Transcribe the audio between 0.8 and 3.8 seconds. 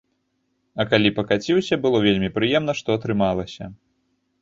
А калі пакаціўся, было вельмі прыемна, што атрымалася.